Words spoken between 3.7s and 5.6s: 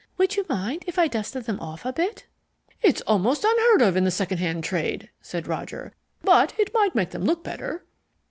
of in the second hand trade," said